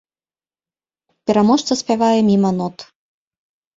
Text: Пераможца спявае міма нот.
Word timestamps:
Пераможца 1.31 1.73
спявае 1.81 2.19
міма 2.31 2.51
нот. 2.59 2.77